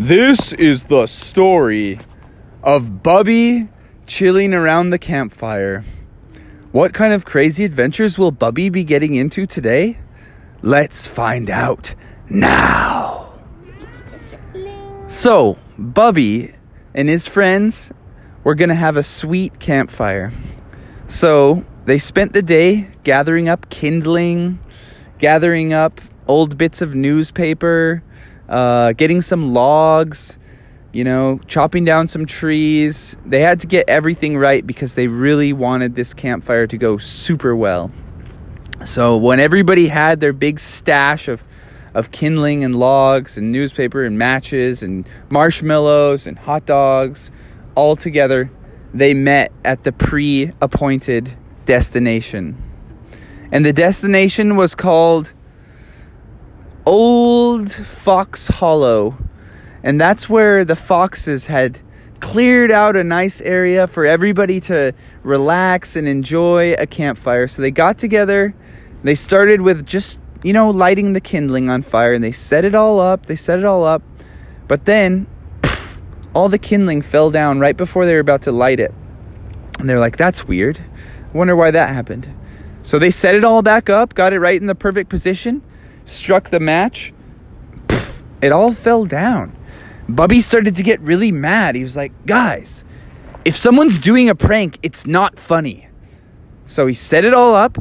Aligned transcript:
This 0.00 0.54
is 0.54 0.84
the 0.84 1.06
story 1.06 2.00
of 2.62 3.02
Bubby 3.02 3.68
chilling 4.06 4.54
around 4.54 4.88
the 4.88 4.98
campfire. 4.98 5.84
What 6.72 6.94
kind 6.94 7.12
of 7.12 7.26
crazy 7.26 7.64
adventures 7.64 8.16
will 8.16 8.30
Bubby 8.30 8.70
be 8.70 8.82
getting 8.82 9.14
into 9.14 9.46
today? 9.46 9.98
Let's 10.62 11.06
find 11.06 11.50
out 11.50 11.94
now. 12.30 13.30
So, 15.06 15.58
Bubby 15.76 16.54
and 16.94 17.10
his 17.10 17.26
friends 17.26 17.92
were 18.42 18.54
going 18.54 18.70
to 18.70 18.74
have 18.74 18.96
a 18.96 19.02
sweet 19.02 19.60
campfire. 19.60 20.32
So, 21.08 21.62
they 21.84 21.98
spent 21.98 22.32
the 22.32 22.40
day 22.42 22.88
gathering 23.04 23.50
up 23.50 23.68
kindling, 23.68 24.60
gathering 25.18 25.74
up 25.74 26.00
old 26.26 26.56
bits 26.56 26.80
of 26.80 26.94
newspaper, 26.94 28.02
uh, 28.50 28.92
getting 28.92 29.22
some 29.22 29.54
logs, 29.54 30.38
you 30.92 31.04
know, 31.04 31.40
chopping 31.46 31.84
down 31.84 32.08
some 32.08 32.26
trees. 32.26 33.16
They 33.24 33.40
had 33.40 33.60
to 33.60 33.66
get 33.66 33.88
everything 33.88 34.36
right 34.36 34.66
because 34.66 34.94
they 34.94 35.06
really 35.06 35.52
wanted 35.52 35.94
this 35.94 36.12
campfire 36.12 36.66
to 36.66 36.76
go 36.76 36.98
super 36.98 37.54
well. 37.54 37.90
So 38.84 39.16
when 39.16 39.40
everybody 39.40 39.86
had 39.86 40.20
their 40.20 40.32
big 40.32 40.58
stash 40.58 41.28
of 41.28 41.42
of 41.92 42.12
kindling 42.12 42.62
and 42.62 42.76
logs 42.76 43.36
and 43.36 43.50
newspaper 43.50 44.04
and 44.04 44.16
matches 44.16 44.82
and 44.82 45.08
marshmallows 45.28 46.26
and 46.26 46.38
hot 46.38 46.64
dogs 46.64 47.32
all 47.74 47.96
together, 47.96 48.48
they 48.94 49.12
met 49.12 49.52
at 49.64 49.82
the 49.82 49.90
pre-appointed 49.90 51.36
destination. 51.64 52.56
And 53.50 53.66
the 53.66 53.72
destination 53.72 54.54
was 54.56 54.76
called 54.76 55.34
Old 56.90 57.70
Fox 57.70 58.48
Hollow. 58.48 59.16
And 59.84 60.00
that's 60.00 60.28
where 60.28 60.64
the 60.64 60.74
foxes 60.74 61.46
had 61.46 61.78
cleared 62.18 62.72
out 62.72 62.96
a 62.96 63.04
nice 63.04 63.40
area 63.42 63.86
for 63.86 64.04
everybody 64.04 64.58
to 64.62 64.92
relax 65.22 65.94
and 65.94 66.08
enjoy 66.08 66.72
a 66.74 66.88
campfire. 66.88 67.46
So 67.46 67.62
they 67.62 67.70
got 67.70 67.96
together. 67.96 68.52
They 69.04 69.14
started 69.14 69.60
with 69.60 69.86
just, 69.86 70.18
you 70.42 70.52
know, 70.52 70.70
lighting 70.70 71.12
the 71.12 71.20
kindling 71.20 71.70
on 71.70 71.82
fire 71.82 72.12
and 72.12 72.24
they 72.24 72.32
set 72.32 72.64
it 72.64 72.74
all 72.74 72.98
up. 72.98 73.26
They 73.26 73.36
set 73.36 73.60
it 73.60 73.64
all 73.64 73.84
up. 73.84 74.02
But 74.66 74.84
then 74.84 75.28
pff, 75.62 76.00
all 76.34 76.48
the 76.48 76.58
kindling 76.58 77.02
fell 77.02 77.30
down 77.30 77.60
right 77.60 77.76
before 77.76 78.04
they 78.04 78.14
were 78.14 78.18
about 78.18 78.42
to 78.42 78.52
light 78.52 78.80
it. 78.80 78.92
And 79.78 79.88
they're 79.88 80.00
like, 80.00 80.16
that's 80.16 80.44
weird. 80.44 80.82
Wonder 81.34 81.54
why 81.54 81.70
that 81.70 81.90
happened. 81.90 82.28
So 82.82 82.98
they 82.98 83.10
set 83.10 83.36
it 83.36 83.44
all 83.44 83.62
back 83.62 83.88
up, 83.88 84.14
got 84.14 84.32
it 84.32 84.40
right 84.40 84.60
in 84.60 84.66
the 84.66 84.74
perfect 84.74 85.08
position, 85.08 85.62
struck 86.04 86.50
the 86.50 86.60
match. 86.60 87.12
Pff, 87.86 88.22
it 88.42 88.52
all 88.52 88.72
fell 88.72 89.04
down. 89.04 89.56
Bubby 90.08 90.40
started 90.40 90.76
to 90.76 90.82
get 90.82 91.00
really 91.00 91.32
mad. 91.32 91.74
He 91.74 91.82
was 91.82 91.96
like, 91.96 92.12
guys, 92.26 92.84
if 93.44 93.56
someone's 93.56 93.98
doing 93.98 94.28
a 94.28 94.34
prank, 94.34 94.78
it's 94.82 95.06
not 95.06 95.38
funny. 95.38 95.88
So 96.66 96.86
he 96.86 96.94
set 96.94 97.24
it 97.24 97.34
all 97.34 97.54
up. 97.54 97.78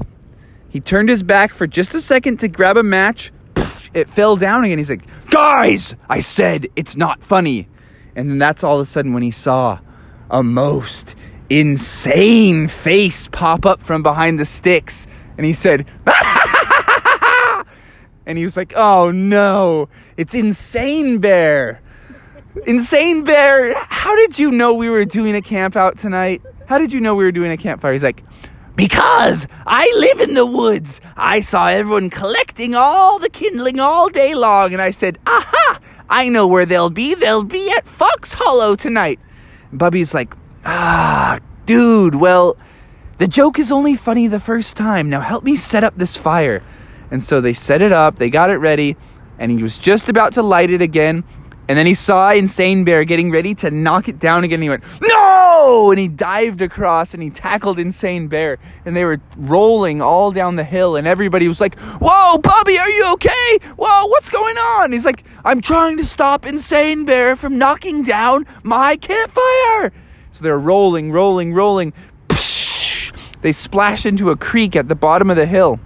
He 0.69 0.79
turned 0.79 1.09
his 1.09 1.23
back 1.23 1.53
for 1.53 1.65
just 1.65 1.95
a 1.95 2.01
second 2.01 2.37
to 2.41 2.47
grab 2.47 2.77
a 2.77 2.83
match. 2.83 3.31
Pff, 3.55 3.89
it 3.93 4.09
fell 4.09 4.35
down 4.35 4.63
again. 4.63 4.77
He's 4.77 4.89
like, 4.89 5.05
guys, 5.29 5.95
I 6.09 6.19
said 6.19 6.67
it's 6.75 6.95
not 6.95 7.23
funny. 7.23 7.67
And 8.15 8.29
then 8.29 8.37
that's 8.37 8.63
all 8.63 8.75
of 8.75 8.81
a 8.81 8.85
sudden 8.85 9.13
when 9.13 9.23
he 9.23 9.31
saw 9.31 9.79
a 10.29 10.43
most 10.43 11.15
insane 11.49 12.67
face 12.67 13.27
pop 13.27 13.65
up 13.65 13.81
from 13.81 14.03
behind 14.03 14.39
the 14.39 14.45
sticks. 14.45 15.07
And 15.37 15.45
he 15.45 15.53
said, 15.53 15.87
and 18.29 18.37
he 18.37 18.43
was 18.43 18.55
like, 18.55 18.73
oh 18.77 19.09
no, 19.09 19.89
it's 20.15 20.35
Insane 20.35 21.17
Bear. 21.17 21.81
Insane 22.67 23.23
Bear, 23.23 23.73
how 23.89 24.15
did 24.15 24.37
you 24.37 24.51
know 24.51 24.75
we 24.75 24.87
were 24.87 25.03
doing 25.03 25.35
a 25.35 25.41
camp 25.41 25.75
out 25.75 25.97
tonight? 25.97 26.43
How 26.67 26.77
did 26.77 26.93
you 26.93 27.01
know 27.01 27.15
we 27.15 27.23
were 27.23 27.31
doing 27.31 27.51
a 27.51 27.57
campfire? 27.57 27.91
He's 27.91 28.03
like, 28.03 28.23
because 28.75 29.47
I 29.65 29.91
live 29.97 30.29
in 30.29 30.35
the 30.35 30.45
woods. 30.45 31.01
I 31.17 31.39
saw 31.39 31.65
everyone 31.65 32.11
collecting 32.11 32.75
all 32.75 33.17
the 33.17 33.31
kindling 33.31 33.79
all 33.79 34.09
day 34.09 34.35
long, 34.35 34.73
and 34.73 34.81
I 34.81 34.91
said, 34.91 35.17
aha, 35.25 35.79
I 36.07 36.29
know 36.29 36.45
where 36.45 36.67
they'll 36.67 36.91
be. 36.91 37.15
They'll 37.15 37.43
be 37.43 37.71
at 37.71 37.87
Fox 37.87 38.33
Hollow 38.33 38.75
tonight. 38.75 39.19
Bubby's 39.73 40.13
like, 40.13 40.35
ah, 40.65 41.39
dude, 41.65 42.13
well, 42.13 42.57
the 43.17 43.27
joke 43.27 43.57
is 43.57 43.71
only 43.71 43.95
funny 43.95 44.27
the 44.27 44.39
first 44.39 44.77
time. 44.77 45.09
Now 45.09 45.21
help 45.21 45.43
me 45.43 45.55
set 45.55 45.83
up 45.83 45.97
this 45.97 46.15
fire. 46.15 46.61
And 47.11 47.23
so 47.23 47.41
they 47.41 47.53
set 47.53 47.81
it 47.81 47.91
up, 47.91 48.17
they 48.17 48.29
got 48.29 48.49
it 48.49 48.57
ready, 48.57 48.95
and 49.37 49.51
he 49.51 49.63
was 49.63 49.77
just 49.77 50.09
about 50.09 50.33
to 50.33 50.43
light 50.43 50.69
it 50.69 50.81
again 50.81 51.23
and 51.69 51.77
then 51.77 51.85
he 51.85 51.93
saw 51.93 52.31
Insane 52.31 52.83
Bear 52.83 53.03
getting 53.03 53.29
ready 53.29 53.53
to 53.53 53.69
knock 53.69 54.09
it 54.09 54.17
down 54.17 54.43
again. 54.43 54.55
And 54.55 54.63
he 54.63 54.69
went, 54.69 54.83
No! 55.01 55.91
And 55.91 55.99
he 55.99 56.07
dived 56.07 56.63
across 56.63 57.13
and 57.13 57.21
he 57.21 57.29
tackled 57.29 57.77
Insane 57.77 58.27
Bear. 58.27 58.57
And 58.85 58.97
they 58.97 59.05
were 59.05 59.21
rolling 59.37 60.01
all 60.01 60.31
down 60.31 60.55
the 60.55 60.63
hill. 60.63 60.95
And 60.95 61.05
everybody 61.05 61.47
was 61.47 61.61
like, 61.61 61.79
Whoa, 61.79 62.39
Bubby, 62.39 62.79
are 62.79 62.89
you 62.89 63.13
okay? 63.13 63.59
Whoa, 63.77 64.07
what's 64.07 64.31
going 64.31 64.57
on? 64.57 64.91
He's 64.91 65.05
like, 65.05 65.23
I'm 65.45 65.61
trying 65.61 65.97
to 65.97 66.05
stop 66.05 66.43
Insane 66.47 67.05
Bear 67.05 67.35
from 67.35 67.59
knocking 67.59 68.01
down 68.01 68.47
my 68.63 68.95
campfire. 68.95 69.93
So 70.31 70.43
they're 70.43 70.57
rolling, 70.57 71.11
rolling, 71.11 71.53
rolling. 71.53 71.93
They 73.41 73.51
splash 73.51 74.07
into 74.07 74.31
a 74.31 74.35
creek 74.35 74.75
at 74.75 74.87
the 74.87 74.95
bottom 74.95 75.29
of 75.29 75.37
the 75.37 75.45
hill. 75.45 75.79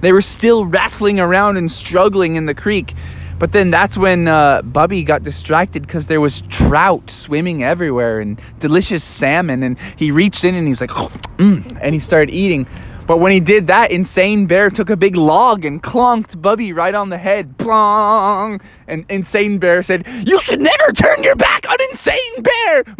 They 0.00 0.12
were 0.12 0.22
still 0.22 0.64
wrestling 0.64 1.20
around 1.20 1.56
and 1.56 1.70
struggling 1.70 2.36
in 2.36 2.46
the 2.46 2.54
creek. 2.54 2.94
But 3.38 3.52
then 3.52 3.70
that's 3.70 3.96
when 3.96 4.26
uh, 4.26 4.62
Bubby 4.62 5.02
got 5.04 5.22
distracted 5.22 5.82
because 5.82 6.06
there 6.06 6.20
was 6.20 6.42
trout 6.48 7.10
swimming 7.10 7.62
everywhere 7.62 8.18
and 8.20 8.40
delicious 8.58 9.04
salmon. 9.04 9.62
And 9.62 9.78
he 9.96 10.10
reached 10.10 10.44
in 10.44 10.54
and 10.54 10.66
he's 10.66 10.80
like, 10.80 10.90
oh, 10.96 11.08
mm, 11.36 11.78
and 11.80 11.94
he 11.94 12.00
started 12.00 12.34
eating. 12.34 12.66
But 13.06 13.20
when 13.20 13.32
he 13.32 13.40
did 13.40 13.68
that, 13.68 13.90
Insane 13.90 14.44
Bear 14.46 14.68
took 14.68 14.90
a 14.90 14.96
big 14.96 15.16
log 15.16 15.64
and 15.64 15.82
clonked 15.82 16.42
Bubby 16.42 16.74
right 16.74 16.94
on 16.94 17.08
the 17.08 17.16
head. 17.16 17.56
Plong! 17.56 18.60
And 18.86 19.06
Insane 19.08 19.58
Bear 19.58 19.82
said, 19.82 20.06
You 20.26 20.38
should 20.40 20.60
never 20.60 20.92
turn 20.92 21.22
your 21.22 21.34
back 21.34 21.66
on 21.70 21.78
Insane 21.88 22.42
Bear! 22.42 22.84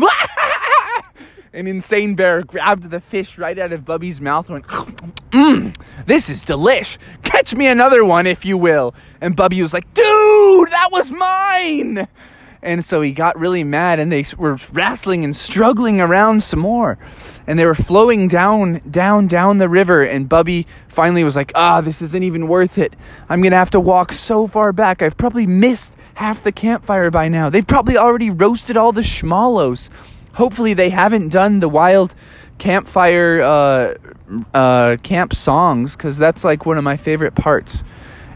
An 1.55 1.67
insane 1.67 2.15
bear 2.15 2.43
grabbed 2.43 2.91
the 2.91 3.01
fish 3.01 3.39
right 3.39 3.59
out 3.59 3.73
of 3.73 3.87
Bubby's 3.87 4.21
mouth 4.21 4.51
and 4.51 4.65
went, 4.67 4.67
Mmm, 5.31 5.75
this 6.05 6.29
is 6.29 6.45
delish. 6.45 6.99
Catch 7.23 7.55
me 7.55 7.69
another 7.69 8.05
one, 8.05 8.27
if 8.27 8.45
you 8.45 8.59
will. 8.59 8.95
And 9.23 9.35
Bubby 9.35 9.63
was 9.63 9.73
like, 9.73 9.93
Dude, 9.95 10.69
that 10.69 10.91
was 10.93 11.11
mine. 11.11 12.07
And 12.61 12.85
so 12.85 13.01
he 13.01 13.13
got 13.13 13.39
really 13.39 13.65
mad 13.65 13.99
and 13.99 14.13
they 14.13 14.27
were 14.37 14.59
wrestling 14.73 15.25
and 15.25 15.35
struggling 15.35 16.03
around 16.03 16.43
some 16.43 16.59
more. 16.61 16.99
And 17.47 17.59
they 17.59 17.65
were 17.65 17.75
flowing 17.75 18.29
down, 18.29 18.83
down, 18.91 19.27
down 19.27 19.57
the 19.57 19.71
river. 19.71 20.03
And 20.03 20.29
Bubby 20.29 20.67
finally 20.89 21.25
was 21.25 21.35
like, 21.35 21.53
Ah, 21.55 21.81
this 21.81 22.03
isn't 22.03 22.23
even 22.23 22.47
worth 22.47 22.77
it. 22.77 22.95
I'm 23.31 23.41
going 23.41 23.53
to 23.53 23.59
have 23.59 23.71
to 23.71 23.81
walk 23.81 24.13
so 24.13 24.47
far 24.49 24.75
back. 24.75 25.01
I've 25.01 25.17
probably 25.17 25.47
missed 25.47 25.95
half 26.13 26.43
the 26.43 26.53
campfire 26.53 27.11
by 27.11 27.29
now. 27.29 27.49
They've 27.49 27.67
probably 27.67 27.97
already 27.97 28.29
roasted 28.29 28.77
all 28.77 28.93
the 28.93 29.03
schmallows 29.03 29.89
hopefully 30.39 30.73
they 30.73 30.89
haven't 30.89 31.31
done 31.31 31.59
the 31.59 31.69
wild 31.69 32.15
campfire 32.59 33.43
uh, 33.43 33.95
uh, 34.55 34.97
camp 35.03 35.35
songs 35.35 35.97
because 35.97 36.17
that's 36.17 36.45
like 36.45 36.65
one 36.65 36.79
of 36.79 36.85
my 36.85 36.97
favorite 36.97 37.35
parts. 37.35 37.83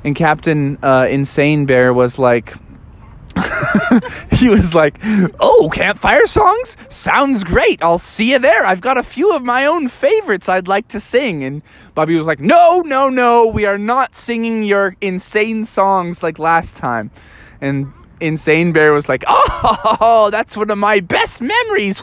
And 0.02 0.16
Captain 0.16 0.78
uh, 0.82 1.06
Insane 1.08 1.64
Bear 1.64 1.94
was 1.94 2.18
like, 2.18 2.54
he 4.32 4.50
was 4.50 4.74
like, 4.74 4.98
"Oh, 5.40 5.70
campfire 5.72 6.26
songs 6.26 6.76
sounds 6.90 7.44
great. 7.44 7.82
I'll 7.82 7.98
see 7.98 8.32
you 8.32 8.38
there. 8.38 8.66
I've 8.66 8.82
got 8.82 8.98
a 8.98 9.02
few 9.02 9.34
of 9.34 9.42
my 9.42 9.64
own 9.64 9.88
favorites 9.88 10.50
I'd 10.50 10.68
like 10.68 10.88
to 10.88 11.00
sing." 11.00 11.42
And 11.42 11.62
Bubby 11.94 12.18
was 12.18 12.26
like, 12.26 12.40
"No, 12.40 12.82
no, 12.84 13.08
no. 13.08 13.46
We 13.46 13.64
are 13.64 13.78
not 13.78 14.16
singing 14.16 14.64
your 14.64 14.96
insane 15.00 15.64
songs 15.64 16.22
like 16.22 16.38
last 16.38 16.76
time." 16.76 17.10
And 17.62 17.90
Insane 18.22 18.72
Bear 18.72 18.92
was 18.92 19.08
like, 19.08 19.24
"Oh, 19.26 20.28
that's 20.30 20.56
one 20.56 20.70
of 20.70 20.78
my 20.78 21.00
best 21.00 21.40
memories." 21.40 22.00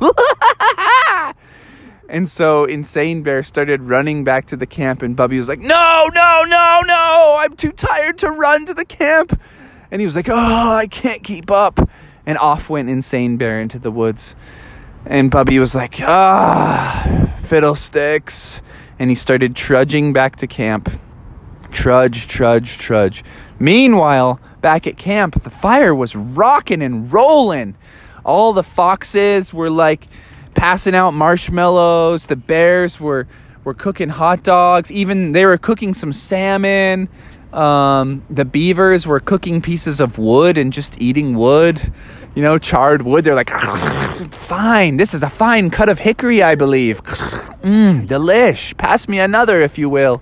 and 2.10 2.28
so 2.28 2.66
Insane 2.66 3.24
Bear 3.24 3.42
started 3.42 3.82
running 3.84 4.26
back 4.26 4.46
to 4.48 4.58
the 4.58 4.66
camp 4.66 5.02
and 5.02 5.16
Bubby 5.16 5.38
was 5.38 5.48
like, 5.48 5.60
"No, 5.60 6.10
no, 6.14 6.44
no, 6.46 6.82
no. 6.86 7.38
I'm 7.40 7.56
too 7.56 7.72
tired 7.72 8.18
to 8.20 8.32
run 8.32 8.66
to 8.66 8.74
the 8.74 8.84
camp." 8.84 9.40
And 9.92 10.02
he 10.02 10.06
was 10.06 10.16
like, 10.16 10.28
"Oh, 10.28 10.36
I 10.72 10.88
can't 10.88 11.24
keep 11.24 11.50
up." 11.50 11.80
And 12.26 12.38
off 12.38 12.70
went 12.70 12.90
Insane 12.90 13.38
Bear 13.38 13.62
into 13.62 13.80
the 13.80 13.90
woods. 13.90 14.36
And 15.06 15.32
Bubby 15.32 15.58
was 15.58 15.74
like, 15.74 16.02
"Ah, 16.02 17.34
fiddlesticks." 17.44 18.62
And 19.00 19.10
he 19.10 19.16
started 19.16 19.56
trudging 19.56 20.12
back 20.12 20.36
to 20.38 20.48
camp. 20.48 20.90
Trudge, 21.72 22.28
trudge, 22.28 22.78
trudge. 22.78 23.24
Meanwhile, 23.58 24.42
back 24.62 24.88
at 24.88 24.98
camp, 24.98 25.44
the 25.44 25.50
fire 25.50 25.94
was 25.94 26.16
rocking 26.16 26.82
and 26.82 27.12
rolling. 27.12 27.76
All 28.26 28.54
the 28.54 28.64
foxes 28.64 29.54
were 29.54 29.70
like 29.70 30.08
passing 30.54 30.96
out 30.96 31.12
marshmallows. 31.12 32.28
The 32.28 32.36
bears 32.36 33.00
were 33.00 33.28
were 33.64 33.74
cooking 33.74 34.10
hot 34.10 34.44
dogs. 34.44 34.92
Even 34.92 35.32
they 35.32 35.46
were 35.46 35.58
cooking 35.58 35.94
some 35.94 36.14
salmon. 36.14 37.10
Um, 37.54 38.24
the 38.30 38.46
beavers 38.46 39.08
were 39.08 39.20
cooking 39.20 39.62
pieces 39.62 40.00
of 40.00 40.18
wood 40.20 40.58
and 40.58 40.72
just 40.72 41.02
eating 41.02 41.36
wood, 41.36 41.92
you 42.36 42.44
know, 42.44 42.60
charred 42.60 43.02
wood. 43.02 43.24
They're 43.24 43.34
like, 43.34 43.50
fine, 44.32 44.98
this 44.98 45.16
is 45.16 45.24
a 45.24 45.30
fine 45.30 45.72
cut 45.72 45.90
of 45.90 45.98
hickory, 45.98 46.44
I 46.44 46.54
believe. 46.54 47.04
Mmm, 47.04 48.08
delish. 48.08 48.78
Pass 48.78 49.08
me 49.08 49.20
another, 49.20 49.62
if 49.62 49.80
you 49.80 49.90
will. 49.90 50.22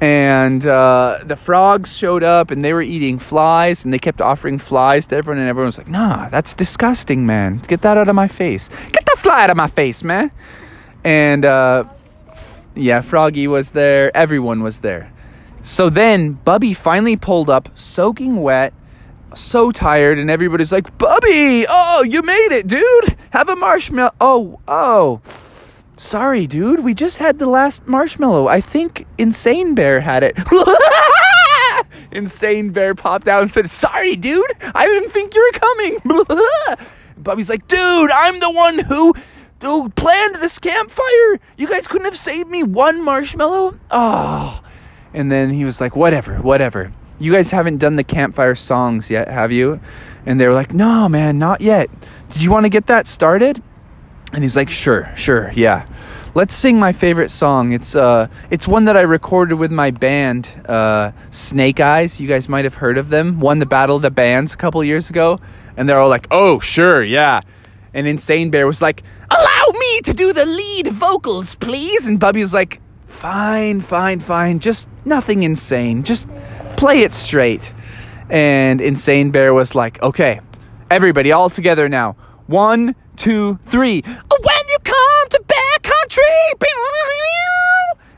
And 0.00 0.66
uh, 0.66 1.20
the 1.24 1.36
frogs 1.36 1.96
showed 1.96 2.22
up 2.22 2.50
and 2.50 2.64
they 2.64 2.72
were 2.74 2.82
eating 2.82 3.18
flies 3.18 3.84
and 3.84 3.94
they 3.94 3.98
kept 3.98 4.20
offering 4.20 4.58
flies 4.58 5.06
to 5.06 5.16
everyone. 5.16 5.38
And 5.38 5.48
everyone 5.48 5.68
was 5.68 5.78
like, 5.78 5.88
nah, 5.88 6.28
that's 6.28 6.52
disgusting, 6.52 7.24
man. 7.24 7.62
Get 7.66 7.82
that 7.82 7.96
out 7.96 8.08
of 8.08 8.14
my 8.14 8.28
face. 8.28 8.68
Get 8.92 9.06
that 9.06 9.18
fly 9.18 9.44
out 9.44 9.50
of 9.50 9.56
my 9.56 9.68
face, 9.68 10.02
man. 10.02 10.30
And 11.04 11.44
uh, 11.44 11.84
yeah, 12.74 13.00
Froggy 13.00 13.48
was 13.48 13.70
there. 13.70 14.14
Everyone 14.14 14.62
was 14.62 14.80
there. 14.80 15.10
So 15.62 15.88
then 15.88 16.32
Bubby 16.32 16.74
finally 16.74 17.16
pulled 17.16 17.50
up, 17.50 17.68
soaking 17.74 18.36
wet, 18.36 18.72
so 19.34 19.72
tired, 19.72 20.18
and 20.18 20.30
everybody's 20.30 20.72
like, 20.72 20.96
Bubby, 20.98 21.66
oh, 21.68 22.04
you 22.04 22.22
made 22.22 22.52
it, 22.52 22.66
dude. 22.66 23.16
Have 23.30 23.48
a 23.48 23.56
marshmallow. 23.56 24.14
Oh, 24.20 24.60
oh. 24.68 25.20
Sorry, 25.96 26.46
dude. 26.46 26.80
We 26.80 26.94
just 26.94 27.18
had 27.18 27.38
the 27.38 27.46
last 27.46 27.86
marshmallow. 27.86 28.48
I 28.48 28.60
think 28.60 29.06
Insane 29.18 29.74
Bear 29.74 30.00
had 30.00 30.22
it. 30.22 30.38
Insane 32.12 32.70
Bear 32.70 32.94
popped 32.94 33.28
out 33.28 33.42
and 33.42 33.50
said, 33.50 33.70
Sorry, 33.70 34.14
dude. 34.14 34.52
I 34.74 34.86
didn't 34.86 35.10
think 35.10 35.34
you 35.34 35.50
were 35.52 35.58
coming. 35.58 36.86
Bubby's 37.18 37.48
like, 37.48 37.66
Dude, 37.66 38.10
I'm 38.10 38.40
the 38.40 38.50
one 38.50 38.78
who 38.78 39.14
who 39.62 39.88
planned 39.90 40.36
this 40.36 40.58
campfire. 40.58 41.40
You 41.56 41.66
guys 41.66 41.86
couldn't 41.86 42.04
have 42.04 42.16
saved 42.16 42.48
me 42.50 42.62
one 42.62 43.02
marshmallow? 43.02 43.78
Oh. 43.90 44.62
And 45.14 45.32
then 45.32 45.50
he 45.50 45.64
was 45.64 45.80
like, 45.80 45.96
whatever, 45.96 46.36
whatever. 46.36 46.92
You 47.18 47.32
guys 47.32 47.50
haven't 47.50 47.78
done 47.78 47.96
the 47.96 48.04
campfire 48.04 48.54
songs 48.54 49.08
yet, 49.10 49.28
have 49.28 49.50
you? 49.50 49.80
And 50.26 50.38
they 50.38 50.46
were 50.46 50.52
like, 50.52 50.74
no, 50.74 51.08
man, 51.08 51.38
not 51.38 51.62
yet. 51.62 51.88
Did 52.30 52.42
you 52.42 52.50
want 52.50 52.64
to 52.64 52.68
get 52.68 52.86
that 52.88 53.06
started? 53.06 53.62
And 54.32 54.42
he's 54.42 54.56
like, 54.56 54.70
sure, 54.70 55.10
sure, 55.14 55.52
yeah. 55.54 55.86
Let's 56.34 56.54
sing 56.54 56.78
my 56.78 56.92
favorite 56.92 57.30
song. 57.30 57.72
It's 57.72 57.96
uh, 57.96 58.28
it's 58.50 58.68
one 58.68 58.84
that 58.84 58.96
I 58.96 59.02
recorded 59.02 59.54
with 59.54 59.72
my 59.72 59.90
band, 59.90 60.50
uh, 60.68 61.12
Snake 61.30 61.80
Eyes. 61.80 62.20
You 62.20 62.28
guys 62.28 62.46
might 62.46 62.64
have 62.64 62.74
heard 62.74 62.98
of 62.98 63.08
them. 63.08 63.40
Won 63.40 63.58
the 63.58 63.64
Battle 63.64 63.96
of 63.96 64.02
the 64.02 64.10
Bands 64.10 64.52
a 64.52 64.56
couple 64.58 64.84
years 64.84 65.08
ago, 65.08 65.40
and 65.78 65.88
they're 65.88 65.98
all 65.98 66.10
like, 66.10 66.26
"Oh, 66.30 66.60
sure, 66.60 67.02
yeah." 67.02 67.40
And 67.94 68.06
Insane 68.06 68.50
Bear 68.50 68.66
was 68.66 68.82
like, 68.82 69.02
"Allow 69.30 69.78
me 69.78 70.00
to 70.02 70.12
do 70.12 70.34
the 70.34 70.44
lead 70.44 70.88
vocals, 70.88 71.54
please." 71.54 72.06
And 72.06 72.20
Bubby 72.20 72.42
was 72.42 72.52
like, 72.52 72.82
fine, 73.16 73.80
fine, 73.80 74.20
fine. 74.20 74.60
Just 74.60 74.88
nothing 75.04 75.42
insane. 75.42 76.02
Just 76.02 76.28
play 76.76 77.00
it 77.00 77.14
straight. 77.14 77.72
And 78.28 78.80
Insane 78.80 79.30
Bear 79.30 79.54
was 79.54 79.74
like, 79.74 80.02
okay, 80.02 80.40
everybody 80.90 81.32
all 81.32 81.48
together 81.48 81.88
now. 81.88 82.16
One, 82.46 82.94
two, 83.16 83.58
three. 83.66 84.02
When 84.02 84.68
you 84.68 84.78
come 84.84 85.28
to. 85.30 85.46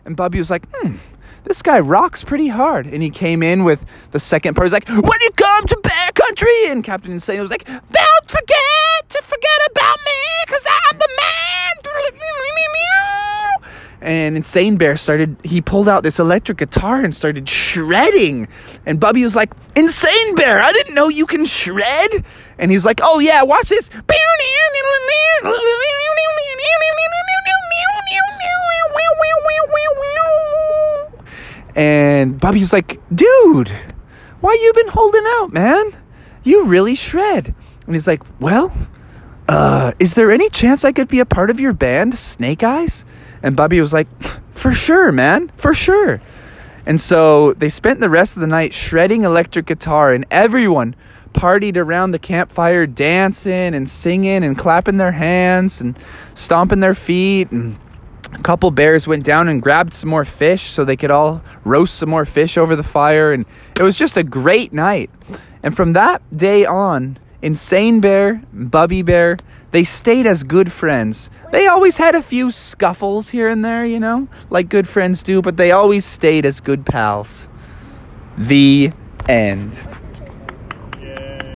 And 0.08 0.16
Bubby 0.16 0.38
was 0.38 0.48
like, 0.48 0.66
hmm, 0.72 0.96
this 1.44 1.60
guy 1.60 1.80
rocks 1.80 2.24
pretty 2.24 2.48
hard. 2.48 2.86
And 2.86 3.02
he 3.02 3.10
came 3.10 3.42
in 3.42 3.64
with 3.64 3.84
the 4.12 4.18
second 4.18 4.54
part. 4.54 4.66
He's 4.66 4.72
like, 4.72 4.88
when 4.88 5.20
you 5.20 5.30
come 5.36 5.66
to 5.66 5.76
back 5.82 6.14
country. 6.14 6.48
And 6.68 6.82
Captain 6.82 7.12
Insane 7.12 7.42
was 7.42 7.50
like, 7.50 7.66
don't 7.66 8.26
forget 8.26 9.08
to 9.10 9.22
forget 9.22 9.60
about 9.70 9.98
me, 9.98 10.12
because 10.46 10.64
I'm 10.66 10.98
the 10.98 11.08
man 11.08 11.37
and 14.00 14.36
Insane 14.36 14.76
Bear 14.76 14.96
started, 14.96 15.36
he 15.42 15.60
pulled 15.60 15.88
out 15.88 16.02
this 16.02 16.18
electric 16.18 16.58
guitar 16.58 17.00
and 17.00 17.14
started 17.14 17.48
shredding. 17.48 18.48
And 18.86 19.00
Bubby 19.00 19.24
was 19.24 19.34
like, 19.34 19.52
Insane 19.74 20.34
Bear, 20.34 20.60
I 20.62 20.72
didn't 20.72 20.94
know 20.94 21.08
you 21.08 21.26
can 21.26 21.44
shred. 21.44 22.24
And 22.58 22.70
he's 22.70 22.84
like, 22.84 23.00
oh 23.02 23.18
yeah, 23.18 23.42
watch 23.42 23.68
this. 23.68 23.90
And 31.74 32.40
Bubby 32.40 32.58
was 32.58 32.72
like, 32.72 33.00
dude, 33.14 33.70
why 34.40 34.52
you 34.60 34.72
been 34.74 34.88
holding 34.88 35.24
out, 35.26 35.52
man? 35.52 35.96
You 36.42 36.64
really 36.64 36.96
shred. 36.96 37.54
And 37.86 37.94
he's 37.94 38.08
like, 38.08 38.22
well, 38.40 38.72
uh, 39.48 39.92
is 39.98 40.14
there 40.14 40.30
any 40.30 40.48
chance 40.50 40.84
I 40.84 40.92
could 40.92 41.08
be 41.08 41.20
a 41.20 41.26
part 41.26 41.50
of 41.50 41.58
your 41.58 41.72
band, 41.72 42.18
Snake 42.18 42.62
Eyes? 42.62 43.04
And 43.42 43.56
Bubby 43.56 43.80
was 43.80 43.92
like, 43.92 44.08
For 44.52 44.72
sure, 44.72 45.10
man, 45.10 45.50
for 45.56 45.74
sure. 45.74 46.20
And 46.86 47.00
so 47.00 47.52
they 47.54 47.68
spent 47.68 48.00
the 48.00 48.08
rest 48.08 48.36
of 48.36 48.40
the 48.40 48.46
night 48.46 48.72
shredding 48.72 49.22
electric 49.22 49.66
guitar, 49.66 50.12
and 50.12 50.26
everyone 50.30 50.94
partied 51.32 51.76
around 51.76 52.12
the 52.12 52.18
campfire 52.18 52.86
dancing 52.86 53.74
and 53.74 53.88
singing 53.88 54.42
and 54.42 54.56
clapping 54.56 54.96
their 54.96 55.12
hands 55.12 55.80
and 55.80 55.98
stomping 56.34 56.80
their 56.80 56.94
feet. 56.94 57.50
And 57.50 57.78
a 58.32 58.42
couple 58.42 58.70
bears 58.70 59.06
went 59.06 59.24
down 59.24 59.48
and 59.48 59.62
grabbed 59.62 59.94
some 59.94 60.10
more 60.10 60.24
fish 60.24 60.70
so 60.70 60.84
they 60.84 60.96
could 60.96 61.10
all 61.10 61.42
roast 61.64 61.96
some 61.96 62.08
more 62.08 62.24
fish 62.24 62.56
over 62.56 62.74
the 62.74 62.82
fire. 62.82 63.32
And 63.32 63.44
it 63.76 63.82
was 63.82 63.96
just 63.96 64.16
a 64.16 64.22
great 64.22 64.72
night. 64.72 65.10
And 65.62 65.76
from 65.76 65.92
that 65.92 66.22
day 66.36 66.64
on, 66.64 67.18
Insane 67.40 68.00
Bear, 68.00 68.42
Bubby 68.52 69.02
Bear, 69.02 69.38
they 69.70 69.84
stayed 69.84 70.26
as 70.26 70.42
good 70.42 70.72
friends. 70.72 71.30
They 71.52 71.66
always 71.66 71.96
had 71.96 72.14
a 72.14 72.22
few 72.22 72.50
scuffles 72.50 73.28
here 73.28 73.48
and 73.48 73.64
there, 73.64 73.84
you 73.84 74.00
know, 74.00 74.28
like 74.50 74.68
good 74.68 74.88
friends 74.88 75.22
do, 75.22 75.42
but 75.42 75.56
they 75.56 75.70
always 75.70 76.04
stayed 76.04 76.46
as 76.46 76.60
good 76.60 76.84
pals. 76.84 77.48
The 78.36 78.92
end. 79.28 79.80